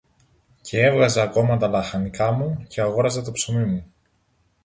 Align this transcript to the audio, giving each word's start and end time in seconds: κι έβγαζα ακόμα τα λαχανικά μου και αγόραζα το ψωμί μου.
κι 0.61 0.77
έβγαζα 0.77 1.21
ακόμα 1.23 1.57
τα 1.57 1.67
λαχανικά 1.67 2.31
μου 2.31 2.65
και 2.67 2.81
αγόραζα 2.81 3.21
το 3.21 3.31
ψωμί 3.31 3.63
μου. 3.65 3.85